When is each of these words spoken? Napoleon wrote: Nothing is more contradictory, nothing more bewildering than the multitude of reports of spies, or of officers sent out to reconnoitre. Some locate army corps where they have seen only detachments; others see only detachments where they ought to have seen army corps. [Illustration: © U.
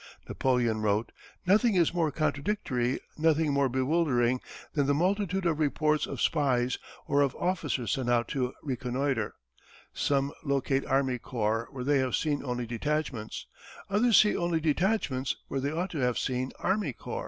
Napoleon 0.27 0.81
wrote: 0.81 1.11
Nothing 1.45 1.75
is 1.75 1.93
more 1.93 2.09
contradictory, 2.09 2.99
nothing 3.19 3.53
more 3.53 3.69
bewildering 3.69 4.41
than 4.73 4.87
the 4.87 4.95
multitude 4.95 5.45
of 5.45 5.59
reports 5.59 6.07
of 6.07 6.19
spies, 6.19 6.79
or 7.07 7.21
of 7.21 7.35
officers 7.35 7.91
sent 7.91 8.09
out 8.09 8.27
to 8.29 8.53
reconnoitre. 8.63 9.35
Some 9.93 10.31
locate 10.43 10.87
army 10.87 11.19
corps 11.19 11.67
where 11.69 11.83
they 11.83 11.99
have 11.99 12.15
seen 12.15 12.41
only 12.43 12.65
detachments; 12.65 13.45
others 13.91 14.17
see 14.19 14.35
only 14.35 14.59
detachments 14.59 15.35
where 15.49 15.59
they 15.59 15.69
ought 15.71 15.91
to 15.91 15.99
have 15.99 16.17
seen 16.17 16.51
army 16.57 16.93
corps. 16.93 17.11
[Illustration: 17.11 17.19
© 17.19 17.19
U. 17.19 17.19